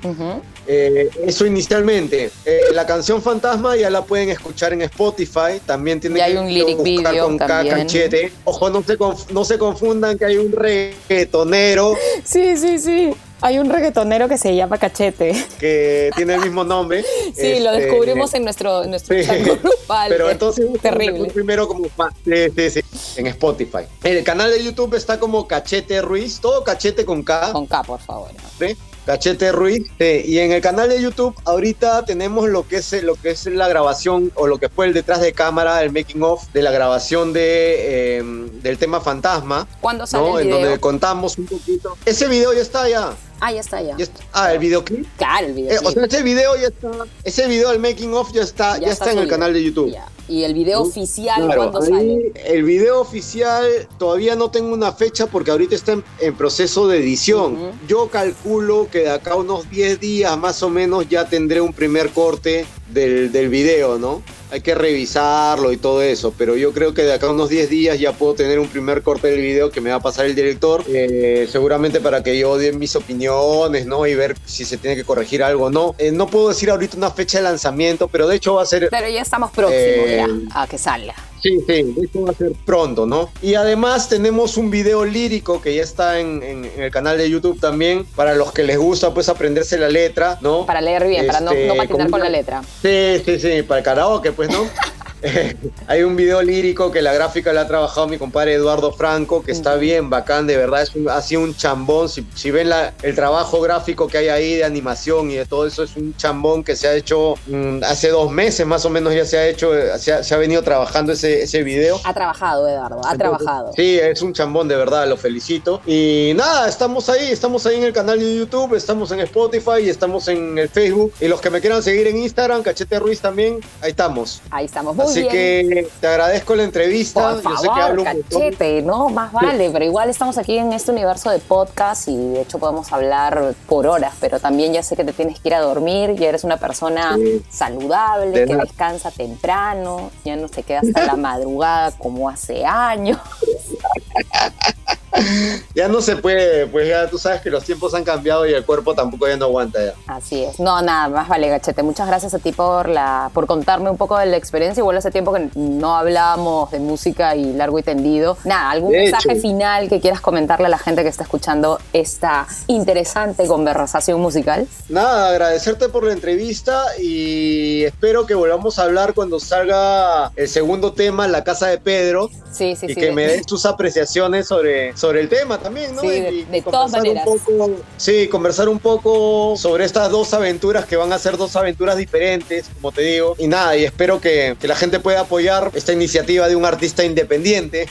[0.67, 2.31] Eh, eso inicialmente.
[2.45, 5.61] Eh, la canción Fantasma ya la pueden escuchar en Spotify.
[5.67, 7.77] También hay que un lyric buscar video con K también.
[7.79, 8.33] cachete.
[8.45, 8.97] Ojo, no se,
[9.33, 13.13] no se confundan que hay un reggaetonero Sí, sí, sí.
[13.43, 15.35] Hay un reggaetonero que se llama Cachete.
[15.59, 17.05] que tiene el mismo nombre.
[17.35, 19.27] Sí, lo Este, descubrimos en nuestro, en nuestro sí.
[19.63, 20.09] grupal.
[20.09, 21.29] Pero Es entonces terrible.
[21.31, 21.87] primero como.
[22.25, 22.81] Sí, sí,
[23.17, 23.85] en Spotify.
[24.03, 27.53] El canal de YouTube está como Cachete Ruiz, todo Cachete con K.
[27.53, 28.31] Con K, por favor.
[28.59, 28.77] ¿sí?
[29.07, 29.83] Cachete Ruiz.
[29.99, 33.47] sí, y en el canal de YouTube ahorita tenemos lo que es lo que es
[33.47, 36.71] la grabación o lo que fue el detrás de cámara, el making of de la
[36.71, 38.23] grabación de eh,
[38.63, 40.39] del tema Fantasma, ¿Cuándo sale ¿no?
[40.39, 40.61] el En video?
[40.67, 41.97] donde contamos un poquito.
[42.07, 43.13] Ese video ya está ya.
[43.45, 43.97] Ah, ya está, ya.
[43.97, 45.05] Ya está- ah, el videoclip.
[45.17, 45.89] Claro, el Eh, videoclip.
[45.89, 46.91] o sea, ese video ya está.
[47.25, 49.91] Ese video del making of ya está, ya, está, en el canal de YouTube.
[49.91, 50.07] Ya.
[50.29, 52.33] Y el video oficial, Claro, ¿cuándo sale?
[52.45, 53.65] El video oficial
[53.99, 57.55] todavía no tengo una fecha porque ahorita está en, en proceso de edición.
[57.55, 57.71] Ujú.
[57.89, 61.73] Yo calculo que de acá a unos 10 días más o menos ya tendré un
[61.73, 64.23] primer corte del, del video, ¿no?
[64.51, 67.71] Hay que revisarlo y todo eso, pero yo creo que de acá a unos 10
[67.71, 70.35] días ya puedo tener un primer corte del video que me va a pasar el
[70.35, 74.07] director, eh, seguramente para que yo dé mis opiniones, ¿no?
[74.07, 75.95] Y ver si se tiene que corregir algo o no.
[75.99, 78.89] Eh, no puedo decir ahorita una fecha de lanzamiento, pero de hecho va a ser
[78.91, 81.15] Pero ya estamos próximos Eh, ya a que salga.
[81.43, 83.31] Sí, sí, eso va a ser pronto, ¿no?
[83.43, 87.29] Y además tenemos un video lírico que ya está en, en- en el canal de
[87.29, 90.65] YouTube también, para los que les gusta pues aprenderse la letra, ¿no?
[90.67, 92.63] Para leer bien, para no, Este, no patinar como con la letra.
[92.81, 94.65] Sí, sí, sí, para el karaoke, pues, ¿no?
[95.87, 99.53] Hay un video lírico que la gráfica la ha trabajado mi compadre Eduardo Franco, que
[99.53, 102.09] está bien, bacán, de verdad, es un- ha sido un chambón.
[102.09, 105.67] Si, si ven la- el trabajo gráfico que hay ahí de animación y de todo
[105.67, 109.15] eso, es un chambón que se ha hecho mm, hace dos meses más o menos
[109.15, 112.01] ya se ha hecho, eh, se ha, se ha venido trabajando ese, ese video.
[112.05, 113.73] Ha trabajado, Eduardo, ha trabajado.
[113.77, 115.81] Sí, es un chambón, de verdad, lo felicito.
[115.87, 120.27] Y nada, estamos ahí, estamos ahí en el canal de YouTube, estamos en Spotify estamos
[120.29, 121.13] en el Facebook.
[121.21, 124.41] Y los que me quieran seguir en Instagram, Cachete Ruiz también, ahí estamos.
[124.51, 127.21] Ahí estamos, muy Así que te agradezco la entrevista.
[127.21, 128.41] Por Yo sé que favor, hablo un montón.
[128.41, 129.09] cachete, ¿no?
[129.09, 132.93] Más vale, pero igual estamos aquí en este universo de podcast y de hecho podemos
[132.93, 136.29] hablar por horas, pero también ya sé que te tienes que ir a dormir, ya
[136.29, 137.43] eres una persona Sí.
[137.51, 138.65] saludable, De que nada.
[138.65, 143.19] descansa temprano, ya no se queda hasta la madrugada como hace años.
[145.75, 148.65] Ya no se puede, pues ya tú sabes que los tiempos han cambiado y el
[148.65, 149.95] cuerpo tampoco ya no aguanta ya.
[150.07, 150.61] Así es.
[150.61, 151.83] No, nada, más vale, Gachete.
[151.83, 154.81] Muchas gracias a ti por la por contarme un poco de la experiencia.
[154.81, 158.37] Igual hace tiempo que no hablábamos de música y largo y tendido.
[158.45, 159.41] Nada, algún De mensaje hecho.
[159.41, 164.67] final que quieras comentarle a la gente que está escuchando esta interesante conversación musical.
[164.89, 170.93] Nada, agradecerte por la entrevista y espero que volvamos a hablar cuando salga el segundo
[170.93, 172.29] tema, La Casa de Pedro.
[172.53, 172.95] Sí, sí, y sí.
[172.95, 176.01] que de- me des tus apreciaciones sobre, sobre el tema también, ¿no?
[176.01, 177.25] Sí, Y- de- y de todas conversar un maneras.
[177.27, 181.97] poco- sí, conversar un poco sobre estas dos aventuras que van a ser dos aventuras
[181.97, 183.35] diferentes, como te digo.
[183.37, 187.03] Y nada, y espero que, que la gente pueda apoyar esta iniciativa de un artista
[187.05, 187.89] independiente.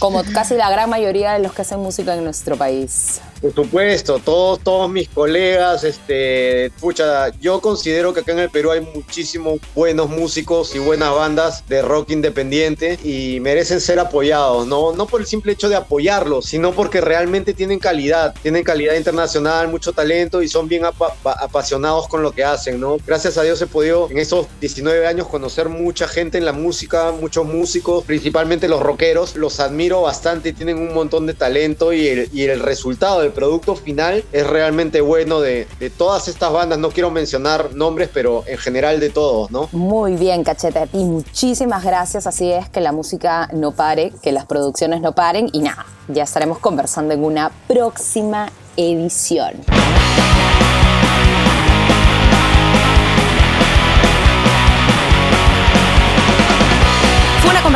[0.00, 3.20] Como casi la gran mayoría de los que hacen música en nuestro país.
[3.42, 8.70] Por supuesto, todos, todos mis colegas, este, pucha, yo considero que acá en el Perú
[8.70, 14.92] hay muchísimos buenos músicos y buenas bandas de rock independiente y merecen ser apoyados, ¿no?
[14.92, 19.66] No por el simple hecho de apoyarlos, sino porque realmente tienen calidad, tienen calidad internacional,
[19.66, 22.98] mucho talento y son bien apa- pa- apasionados con lo que hacen, ¿no?
[23.04, 27.10] Gracias a Dios he podido en esos 19 años conocer mucha gente en la música,
[27.10, 32.06] muchos músicos, principalmente los rockeros, los admiro bastante y tienen un montón de talento y
[32.06, 35.66] el, y el resultado del producto final es realmente bueno de,
[35.96, 39.68] todas estas bandas, no quiero mencionar nombres, pero en general de todos, ¿no?
[39.72, 42.26] Muy bien, Cachete, a muchísimas gracias.
[42.26, 46.22] Así es, que la música no pare, que las producciones no paren y nada, ya
[46.24, 49.52] estaremos conversando en una próxima edición.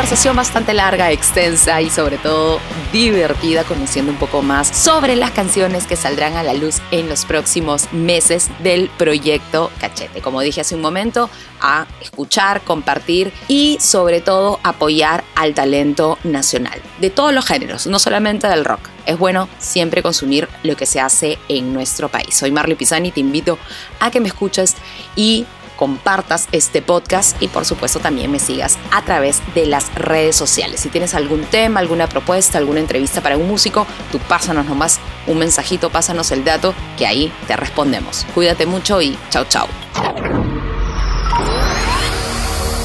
[0.06, 2.60] Conversación bastante larga, extensa y sobre todo
[2.92, 7.24] divertida, conociendo un poco más sobre las canciones que saldrán a la luz en los
[7.24, 10.20] próximos meses del proyecto Cachete.
[10.20, 11.28] Como dije hace un momento,
[11.60, 17.98] a escuchar, compartir y sobre todo apoyar al talento nacional, de todos los géneros, no
[17.98, 18.88] solamente del rock.
[19.06, 22.32] Es bueno siempre consumir lo que se hace en nuestro país.
[22.32, 23.58] Soy Marley Pisani, te invito
[23.98, 24.76] a que me escuches
[25.16, 30.36] y compartas este podcast y por supuesto también me sigas a través de las redes
[30.36, 30.80] sociales.
[30.80, 35.38] Si tienes algún tema, alguna propuesta, alguna entrevista para un músico, tú pásanos nomás un
[35.38, 38.26] mensajito, pásanos el dato que ahí te respondemos.
[38.34, 39.68] Cuídate mucho y chao chao.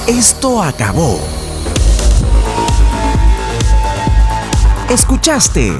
[0.08, 1.19] Esto acabó.
[4.89, 5.80] Escuchaste